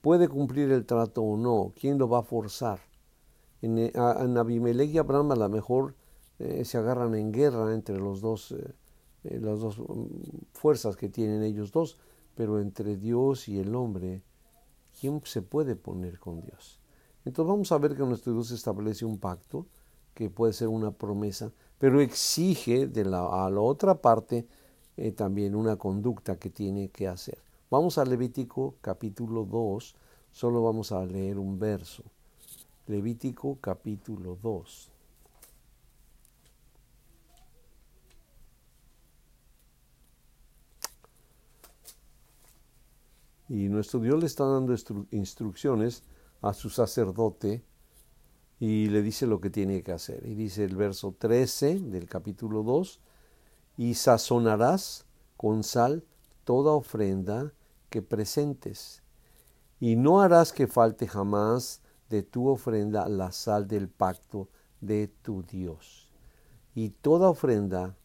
puede 0.00 0.26
cumplir 0.26 0.72
el 0.72 0.86
trato 0.86 1.22
o 1.22 1.36
no, 1.36 1.72
¿quién 1.80 1.98
lo 1.98 2.08
va 2.08 2.18
a 2.18 2.22
forzar? 2.24 2.80
En, 3.62 3.78
eh, 3.78 3.92
Abimelech 3.94 4.90
y 4.90 4.98
Abraham 4.98 5.30
a 5.30 5.36
lo 5.36 5.48
mejor 5.48 5.94
eh, 6.40 6.64
se 6.64 6.78
agarran 6.78 7.14
en 7.14 7.30
guerra 7.30 7.72
entre 7.72 7.96
los 7.96 8.20
dos, 8.20 8.56
eh, 9.22 9.38
las 9.38 9.60
dos 9.60 9.78
mm, 9.78 10.06
fuerzas 10.52 10.96
que 10.96 11.08
tienen 11.08 11.44
ellos 11.44 11.70
dos, 11.70 11.96
pero 12.34 12.60
entre 12.60 12.96
Dios 12.96 13.48
y 13.48 13.58
el 13.58 13.74
hombre, 13.74 14.22
¿quién 15.00 15.20
se 15.24 15.42
puede 15.42 15.76
poner 15.76 16.18
con 16.18 16.40
Dios? 16.40 16.80
Entonces 17.24 17.48
vamos 17.48 17.72
a 17.72 17.78
ver 17.78 17.96
que 17.96 18.02
nuestro 18.02 18.32
Dios 18.32 18.50
establece 18.50 19.04
un 19.04 19.18
pacto, 19.18 19.66
que 20.14 20.30
puede 20.30 20.52
ser 20.52 20.68
una 20.68 20.90
promesa, 20.90 21.52
pero 21.78 22.00
exige 22.00 22.86
de 22.86 23.04
la, 23.04 23.46
a 23.46 23.50
la 23.50 23.60
otra 23.60 24.00
parte 24.00 24.46
eh, 24.96 25.10
también 25.10 25.54
una 25.54 25.76
conducta 25.76 26.38
que 26.38 26.50
tiene 26.50 26.88
que 26.88 27.08
hacer. 27.08 27.38
Vamos 27.70 27.98
a 27.98 28.04
Levítico 28.04 28.76
capítulo 28.80 29.44
2, 29.44 29.96
solo 30.30 30.62
vamos 30.62 30.92
a 30.92 31.04
leer 31.04 31.38
un 31.38 31.58
verso. 31.58 32.04
Levítico 32.86 33.58
capítulo 33.60 34.38
2. 34.40 34.93
Y 43.48 43.68
nuestro 43.68 44.00
Dios 44.00 44.18
le 44.20 44.26
está 44.26 44.44
dando 44.44 44.74
instrucciones 45.10 46.02
a 46.40 46.52
su 46.54 46.70
sacerdote 46.70 47.64
y 48.58 48.86
le 48.86 49.02
dice 49.02 49.26
lo 49.26 49.40
que 49.40 49.50
tiene 49.50 49.82
que 49.82 49.92
hacer. 49.92 50.26
Y 50.26 50.34
dice 50.34 50.64
el 50.64 50.76
verso 50.76 51.14
13 51.18 51.80
del 51.80 52.06
capítulo 52.06 52.62
2, 52.62 53.00
y 53.76 53.94
sazonarás 53.94 55.06
con 55.36 55.64
sal 55.64 56.04
toda 56.44 56.72
ofrenda 56.72 57.52
que 57.90 58.02
presentes, 58.02 59.02
y 59.80 59.96
no 59.96 60.20
harás 60.20 60.52
que 60.52 60.66
falte 60.66 61.06
jamás 61.06 61.82
de 62.08 62.22
tu 62.22 62.48
ofrenda 62.48 63.08
la 63.08 63.32
sal 63.32 63.66
del 63.66 63.88
pacto 63.88 64.48
de 64.80 65.08
tu 65.08 65.42
Dios. 65.42 66.10
Y 66.74 66.90
toda 66.90 67.28
ofrenda 67.28 67.96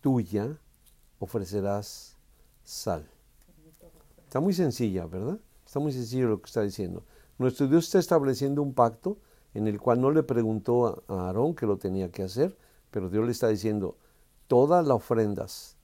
tuya 0.00 0.58
ofrecerás 1.18 2.16
sal. 2.64 3.08
Está 4.28 4.40
muy 4.40 4.52
sencilla, 4.52 5.06
¿verdad? 5.06 5.38
Está 5.64 5.80
muy 5.80 5.90
sencillo 5.90 6.28
lo 6.28 6.42
que 6.42 6.48
está 6.48 6.60
diciendo. 6.60 7.02
Nuestro 7.38 7.66
Dios 7.66 7.86
está 7.86 7.98
estableciendo 7.98 8.60
un 8.60 8.74
pacto 8.74 9.16
en 9.54 9.66
el 9.66 9.80
cual 9.80 10.02
no 10.02 10.10
le 10.10 10.22
preguntó 10.22 11.02
a 11.08 11.28
Aarón 11.28 11.54
que 11.54 11.64
lo 11.64 11.78
tenía 11.78 12.10
que 12.10 12.24
hacer, 12.24 12.54
pero 12.90 13.08
Dios 13.08 13.24
le 13.24 13.32
está 13.32 13.48
diciendo, 13.48 13.96
todas 14.46 14.86
las 14.86 14.96
ofrendas, 14.96 15.78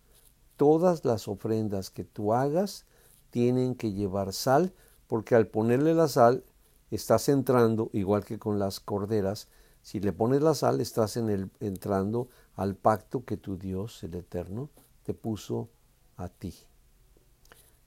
todas 0.58 1.06
las 1.06 1.26
ofrendas 1.26 1.88
que 1.88 2.04
tú 2.04 2.34
hagas 2.34 2.84
tienen 3.30 3.74
que 3.74 3.94
llevar 3.94 4.34
sal, 4.34 4.74
porque 5.06 5.34
al 5.34 5.46
ponerle 5.46 5.94
la 5.94 6.08
sal 6.08 6.44
estás 6.90 7.30
entrando, 7.30 7.88
igual 7.94 8.26
que 8.26 8.38
con 8.38 8.58
las 8.58 8.78
corderas, 8.78 9.48
si 9.80 10.00
le 10.00 10.12
pones 10.12 10.42
la 10.42 10.52
sal 10.52 10.82
estás 10.82 11.16
en 11.16 11.30
el, 11.30 11.50
entrando 11.60 12.28
al 12.56 12.76
pacto 12.76 13.24
que 13.24 13.38
tu 13.38 13.56
Dios, 13.56 14.04
el 14.04 14.14
Eterno, 14.16 14.68
te 15.02 15.14
puso 15.14 15.70
a 16.18 16.28
ti. 16.28 16.52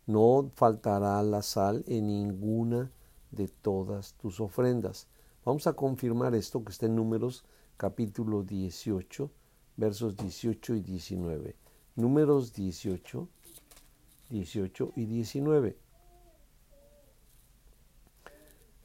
No 0.07 0.49
faltará 0.55 1.21
la 1.21 1.41
sal 1.41 1.83
en 1.85 2.07
ninguna 2.07 2.89
de 3.31 3.49
todas 3.49 4.13
tus 4.13 4.39
ofrendas. 4.39 5.07
Vamos 5.43 5.67
a 5.67 5.73
confirmar 5.73 6.33
esto 6.33 6.63
que 6.63 6.71
está 6.71 6.85
en 6.85 6.95
Números 6.95 7.43
capítulo 7.75 8.43
18, 8.43 9.29
versos 9.75 10.15
18 10.15 10.75
y 10.75 10.81
19. 10.81 11.55
Números 11.97 12.53
18, 12.53 13.27
18 14.29 14.93
y 14.95 15.05
19. 15.05 15.77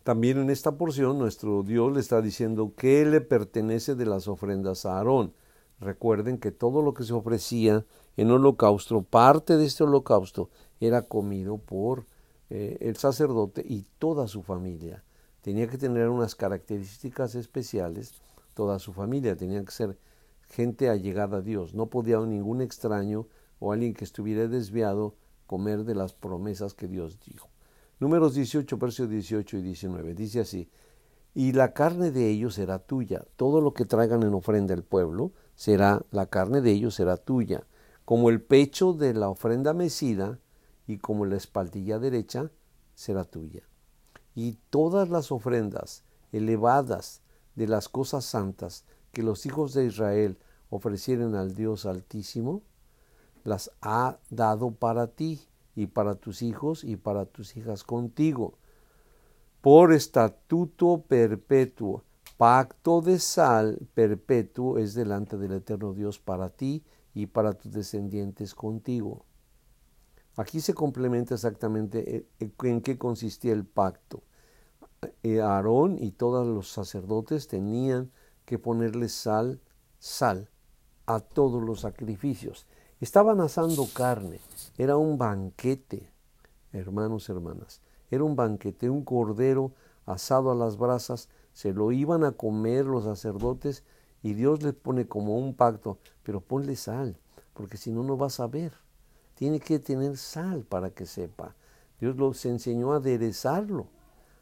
También 0.02 0.38
en 0.38 0.50
esta 0.50 0.76
porción 0.76 1.20
nuestro 1.20 1.62
Dios 1.62 1.92
le 1.92 2.00
está 2.00 2.20
diciendo 2.20 2.72
que 2.76 3.04
le 3.04 3.20
pertenece 3.20 3.94
de 3.94 4.06
las 4.06 4.26
ofrendas 4.26 4.86
a 4.86 4.96
Aarón. 4.96 5.32
Recuerden 5.78 6.38
que 6.38 6.50
todo 6.50 6.82
lo 6.82 6.94
que 6.94 7.04
se 7.04 7.12
ofrecía 7.12 7.86
en 8.16 8.30
holocausto, 8.30 9.02
parte 9.02 9.56
de 9.56 9.66
este 9.66 9.84
holocausto 9.84 10.50
era 10.86 11.02
comido 11.02 11.58
por 11.58 12.06
eh, 12.50 12.78
el 12.80 12.96
sacerdote 12.96 13.64
y 13.66 13.86
toda 13.98 14.28
su 14.28 14.42
familia. 14.42 15.04
Tenía 15.40 15.66
que 15.68 15.78
tener 15.78 16.08
unas 16.08 16.34
características 16.34 17.34
especiales, 17.34 18.14
toda 18.54 18.78
su 18.78 18.92
familia, 18.92 19.36
tenía 19.36 19.64
que 19.64 19.72
ser 19.72 19.98
gente 20.48 20.88
allegada 20.88 21.38
a 21.38 21.42
Dios. 21.42 21.74
No 21.74 21.86
podía 21.86 22.18
ningún 22.20 22.60
extraño 22.60 23.26
o 23.58 23.72
alguien 23.72 23.94
que 23.94 24.04
estuviera 24.04 24.46
desviado 24.48 25.14
comer 25.46 25.84
de 25.84 25.94
las 25.94 26.12
promesas 26.12 26.74
que 26.74 26.88
Dios 26.88 27.18
dijo. 27.20 27.48
Números 27.98 28.34
18, 28.34 28.76
versos 28.78 29.08
18 29.08 29.58
y 29.58 29.62
19. 29.62 30.14
Dice 30.14 30.40
así, 30.40 30.68
y 31.34 31.52
la 31.52 31.72
carne 31.72 32.10
de 32.10 32.28
ellos 32.28 32.54
será 32.54 32.78
tuya. 32.78 33.24
Todo 33.36 33.60
lo 33.60 33.72
que 33.72 33.84
traigan 33.84 34.22
en 34.22 34.34
ofrenda 34.34 34.74
al 34.74 34.82
pueblo 34.82 35.32
será, 35.54 36.04
la 36.10 36.26
carne 36.26 36.60
de 36.60 36.72
ellos 36.72 36.94
será 36.94 37.16
tuya. 37.16 37.66
Como 38.04 38.28
el 38.28 38.42
pecho 38.42 38.92
de 38.92 39.14
la 39.14 39.30
ofrenda 39.30 39.72
mecida 39.72 40.38
y 40.86 40.98
como 40.98 41.26
la 41.26 41.36
espaldilla 41.36 41.98
derecha 41.98 42.50
será 42.94 43.24
tuya. 43.24 43.62
Y 44.34 44.58
todas 44.70 45.08
las 45.08 45.32
ofrendas 45.32 46.04
elevadas 46.32 47.20
de 47.54 47.68
las 47.68 47.88
cosas 47.88 48.24
santas 48.24 48.84
que 49.12 49.22
los 49.22 49.46
hijos 49.46 49.74
de 49.74 49.86
Israel 49.86 50.38
ofrecieren 50.70 51.34
al 51.34 51.54
Dios 51.54 51.84
Altísimo, 51.84 52.62
las 53.44 53.70
ha 53.82 54.18
dado 54.30 54.70
para 54.70 55.08
ti 55.08 55.40
y 55.74 55.86
para 55.86 56.14
tus 56.14 56.42
hijos 56.42 56.84
y 56.84 56.96
para 56.96 57.26
tus 57.26 57.56
hijas 57.56 57.84
contigo, 57.84 58.54
por 59.60 59.92
estatuto 59.92 61.02
perpetuo, 61.06 62.04
pacto 62.36 63.00
de 63.00 63.18
sal 63.18 63.78
perpetuo 63.94 64.78
es 64.78 64.94
delante 64.94 65.36
del 65.36 65.52
eterno 65.52 65.92
Dios 65.92 66.18
para 66.18 66.50
ti 66.50 66.82
y 67.14 67.26
para 67.26 67.52
tus 67.52 67.72
descendientes 67.72 68.54
contigo. 68.54 69.24
Aquí 70.36 70.60
se 70.60 70.72
complementa 70.72 71.34
exactamente 71.34 72.16
eh, 72.16 72.26
eh, 72.40 72.52
en 72.62 72.80
qué 72.80 72.96
consistía 72.96 73.52
el 73.52 73.66
pacto. 73.66 74.22
Eh, 75.22 75.40
Aarón 75.40 75.98
y 75.98 76.12
todos 76.12 76.46
los 76.46 76.68
sacerdotes 76.68 77.48
tenían 77.48 78.10
que 78.46 78.58
ponerle 78.58 79.08
sal, 79.08 79.60
sal 79.98 80.48
a 81.06 81.20
todos 81.20 81.62
los 81.62 81.80
sacrificios. 81.80 82.66
Estaban 83.00 83.40
asando 83.40 83.86
carne, 83.92 84.40
era 84.78 84.96
un 84.96 85.18
banquete, 85.18 86.08
hermanos, 86.72 87.28
hermanas, 87.28 87.82
era 88.10 88.24
un 88.24 88.36
banquete, 88.36 88.88
un 88.88 89.04
cordero 89.04 89.72
asado 90.06 90.50
a 90.50 90.54
las 90.54 90.78
brasas, 90.78 91.28
se 91.52 91.72
lo 91.72 91.92
iban 91.92 92.24
a 92.24 92.32
comer 92.32 92.86
los 92.86 93.04
sacerdotes 93.04 93.84
y 94.22 94.34
Dios 94.34 94.62
les 94.62 94.74
pone 94.74 95.06
como 95.08 95.36
un 95.36 95.54
pacto, 95.54 95.98
pero 96.22 96.40
ponle 96.40 96.76
sal, 96.76 97.18
porque 97.52 97.76
si 97.76 97.90
no, 97.90 98.02
no 98.02 98.16
vas 98.16 98.40
a 98.40 98.46
ver. 98.46 98.81
Tiene 99.42 99.58
que 99.58 99.80
tener 99.80 100.16
sal 100.18 100.62
para 100.62 100.90
que 100.90 101.04
sepa. 101.04 101.56
Dios 101.98 102.14
los 102.14 102.46
enseñó 102.46 102.92
a 102.92 102.98
aderezarlo, 102.98 103.88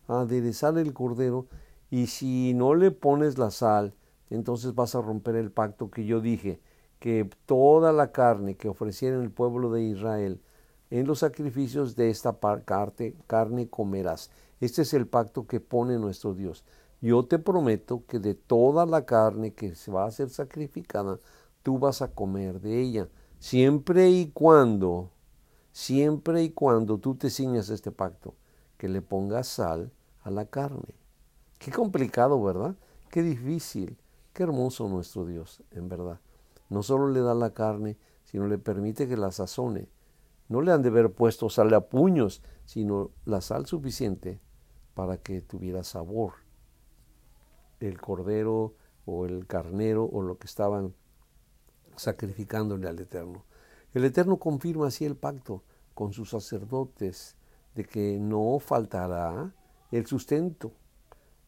a 0.07 0.21
aderezar 0.21 0.77
el 0.77 0.93
cordero, 0.93 1.47
y 1.91 2.09
si 2.09 2.53
no 2.53 2.75
le 2.75 2.91
pones 2.91 3.39
la 3.39 3.51
sal, 3.51 3.95
entonces 4.29 4.75
vas 4.75 4.95
a 4.95 5.01
romper 5.01 5.37
el 5.37 5.53
pacto 5.53 5.91
que 5.91 6.05
yo 6.05 6.21
dije, 6.21 6.61
que 6.99 7.31
toda 7.47 7.95
la 7.95 8.13
carne 8.13 8.59
que 8.59 8.69
ofreciera 8.69 9.17
el 9.17 9.31
pueblo 9.31 9.73
de 9.73 9.85
Israel 9.85 10.43
en 10.91 11.07
los 11.07 11.21
sacrificios 11.21 11.97
de 11.97 12.11
esta 12.11 12.39
parte, 12.39 13.17
carne 13.27 13.71
comerás. 13.71 14.31
Este 14.61 14.83
es 14.83 14.93
el 14.93 15.07
pacto 15.07 15.47
que 15.47 15.61
pone 15.61 15.99
nuestro 15.99 16.35
Dios. 16.35 16.63
Yo 17.01 17.25
te 17.25 17.39
prometo 17.39 18.05
que 18.07 18.19
de 18.19 18.35
toda 18.35 18.85
la 18.85 19.07
carne 19.07 19.55
que 19.55 19.75
se 19.75 19.91
va 19.91 20.05
a 20.05 20.11
ser 20.11 20.29
sacrificada, 20.29 21.19
tú 21.63 21.79
vas 21.79 22.03
a 22.03 22.13
comer 22.13 22.61
de 22.61 22.83
ella, 22.83 23.09
siempre 23.40 24.11
y 24.11 24.31
cuando, 24.31 25.11
siempre 25.72 26.44
y 26.44 26.50
cuando 26.50 26.98
tú 26.98 27.16
te 27.16 27.31
ciñas 27.31 27.70
este 27.70 27.90
pacto, 27.90 28.35
que 28.76 28.88
le 28.88 29.03
pongas 29.03 29.48
sal 29.48 29.92
a 30.22 30.31
la 30.31 30.46
carne. 30.46 30.94
Qué 31.59 31.72
complicado, 31.72 32.40
¿verdad? 32.42 32.76
Qué 33.11 33.22
difícil, 33.22 33.98
qué 34.33 34.44
hermoso 34.44 34.88
nuestro 34.88 35.26
Dios, 35.26 35.62
en 35.72 35.88
verdad. 35.88 36.20
No 36.68 36.83
solo 36.83 37.09
le 37.09 37.20
da 37.20 37.35
la 37.35 37.53
carne, 37.53 37.98
sino 38.24 38.46
le 38.46 38.59
permite 38.59 39.09
que 39.09 39.16
la 39.16 39.33
sazone. 39.33 39.88
No 40.48 40.61
le 40.61 40.72
han 40.72 40.83
de 40.83 40.90
haber 40.90 41.12
puesto 41.12 41.48
sal 41.48 41.72
a 41.74 41.88
puños, 41.88 42.42
sino 42.66 43.11
la 43.24 43.40
sal 43.40 43.66
suficiente 43.66 44.40
para 44.94 45.16
que 45.16 45.40
tuviera 45.40 45.83
sabor. 45.83 46.35
El 47.81 48.00
cordero 48.00 48.74
o 49.07 49.24
el 49.24 49.46
carnero 49.46 50.05
o 50.05 50.22
lo 50.22 50.38
que 50.38 50.46
estaban 50.46 50.94
sacrificándole 51.96 52.88
al 52.88 52.98
Eterno. 52.98 53.44
El 53.94 54.05
Eterno 54.05 54.38
confirma 54.38 54.88
así 54.88 55.05
el 55.05 55.16
pacto 55.16 55.62
con 55.94 56.12
sus 56.12 56.31
sacerdotes 56.31 57.37
de 57.74 57.85
que 57.85 58.18
no 58.18 58.59
faltará 58.59 59.53
el 59.90 60.07
sustento. 60.07 60.72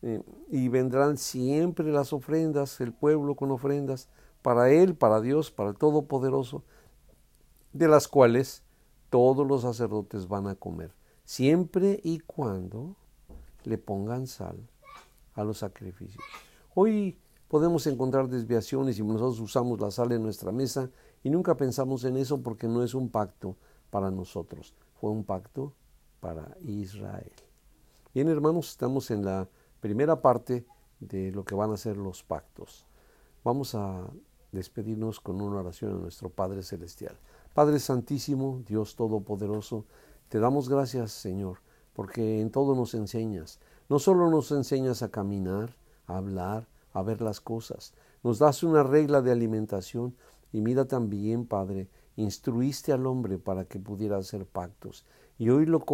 Eh, 0.02 0.20
y 0.50 0.68
vendrán 0.68 1.16
siempre 1.16 1.92
las 1.92 2.12
ofrendas, 2.12 2.80
el 2.80 2.92
pueblo 2.92 3.36
con 3.36 3.52
ofrendas, 3.52 4.08
para 4.42 4.70
Él, 4.70 4.96
para 4.96 5.20
Dios, 5.20 5.52
para 5.52 5.70
el 5.70 5.76
Todopoderoso, 5.76 6.64
de 7.72 7.86
las 7.86 8.08
cuales 8.08 8.64
todos 9.10 9.46
los 9.46 9.62
sacerdotes 9.62 10.26
van 10.26 10.48
a 10.48 10.56
comer, 10.56 10.92
siempre 11.24 12.00
y 12.02 12.18
cuando 12.18 12.96
le 13.64 13.78
pongan 13.78 14.26
sal 14.26 14.56
a 15.34 15.44
los 15.44 15.58
sacrificios. 15.58 16.22
Hoy 16.74 17.18
podemos 17.52 17.86
encontrar 17.86 18.30
desviaciones 18.30 18.98
y 18.98 19.02
nosotros 19.02 19.38
usamos 19.38 19.78
la 19.78 19.90
sal 19.90 20.10
en 20.12 20.22
nuestra 20.22 20.52
mesa 20.52 20.88
y 21.22 21.28
nunca 21.28 21.54
pensamos 21.54 22.02
en 22.04 22.16
eso 22.16 22.40
porque 22.40 22.66
no 22.66 22.82
es 22.82 22.94
un 22.94 23.10
pacto 23.10 23.58
para 23.90 24.10
nosotros, 24.10 24.74
fue 24.98 25.10
un 25.10 25.22
pacto 25.22 25.74
para 26.20 26.56
Israel. 26.62 27.30
Bien 28.14 28.28
hermanos, 28.28 28.70
estamos 28.70 29.10
en 29.10 29.26
la 29.26 29.50
primera 29.80 30.22
parte 30.22 30.64
de 30.98 31.30
lo 31.30 31.44
que 31.44 31.54
van 31.54 31.70
a 31.70 31.76
ser 31.76 31.98
los 31.98 32.22
pactos. 32.22 32.86
Vamos 33.44 33.74
a 33.74 34.08
despedirnos 34.50 35.20
con 35.20 35.42
una 35.42 35.60
oración 35.60 35.94
a 35.94 35.98
nuestro 35.98 36.30
Padre 36.30 36.62
Celestial. 36.62 37.18
Padre 37.52 37.80
Santísimo, 37.80 38.62
Dios 38.66 38.96
Todopoderoso, 38.96 39.84
te 40.30 40.38
damos 40.38 40.70
gracias, 40.70 41.12
Señor, 41.12 41.58
porque 41.92 42.40
en 42.40 42.50
todo 42.50 42.74
nos 42.74 42.94
enseñas. 42.94 43.60
No 43.90 43.98
solo 43.98 44.30
nos 44.30 44.50
enseñas 44.52 45.02
a 45.02 45.10
caminar, 45.10 45.76
a 46.06 46.16
hablar, 46.16 46.71
a 46.92 47.02
ver 47.02 47.20
las 47.22 47.40
cosas, 47.40 47.94
nos 48.22 48.38
das 48.38 48.62
una 48.62 48.82
regla 48.82 49.22
de 49.22 49.32
alimentación 49.32 50.14
y 50.52 50.60
mira 50.60 50.84
también, 50.84 51.46
Padre, 51.46 51.88
instruiste 52.16 52.92
al 52.92 53.06
hombre 53.06 53.38
para 53.38 53.64
que 53.64 53.78
pudiera 53.78 54.18
hacer 54.18 54.46
pactos. 54.46 55.04
y 55.38 55.48
hoy 55.48 55.66
lo, 55.66 55.84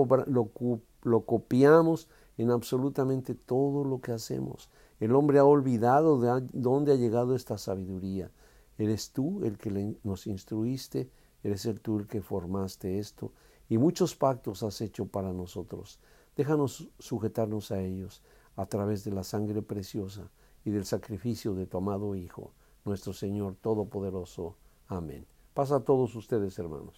lo, 1.03 1.21
copiamos 1.23 2.09
en 2.37 2.51
absolutamente 2.51 3.35
todo 3.35 3.85
lo 3.85 4.01
que 4.01 4.13
hacemos. 4.13 4.69
El 5.01 5.15
hombre 5.15 5.39
ha 5.39 5.45
olvidado 5.45 6.21
de 6.21 6.47
dónde 6.53 6.93
ha 6.93 6.97
llegado 6.97 7.35
esta 7.35 7.57
sabiduría. 7.57 8.31
Eres 8.79 9.13
tú 9.13 9.45
el 9.45 9.59
que 9.59 9.97
nos 10.03 10.27
instruiste, 10.27 11.11
eres 11.43 11.67
el 11.67 11.81
tú 11.81 11.99
el 11.99 12.07
que 12.07 12.21
formaste 12.21 12.99
esto, 12.99 13.33
y 13.69 13.79
muchos 13.79 14.17
pactos 14.17 14.63
has 14.63 14.81
hecho 14.81 15.07
para 15.07 15.33
nosotros. 15.33 16.01
Déjanos 16.37 16.89
sujetarnos 16.99 17.71
a 17.71 17.81
ellos 17.81 18.23
a 18.57 18.67
través 18.67 19.05
de 19.05 19.13
la 19.13 19.25
sangre 19.25 19.63
preciosa 19.63 20.31
y 20.69 20.71
del 20.71 20.85
sacrificio 20.85 21.55
de 21.55 21.67
tu 21.67 21.79
amado 21.79 22.15
Hijo, 22.15 22.53
nuestro 22.85 23.15
Señor 23.15 23.57
Todopoderoso. 23.57 24.57
Amén. 24.87 25.27
Pasa 25.55 25.77
a 25.77 25.81
todos 25.81 26.15
ustedes, 26.15 26.59
hermanos. 26.59 26.95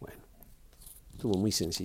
Bueno, 0.00 0.22
estuvo 1.12 1.34
muy 1.38 1.52
sencillo. 1.52 1.78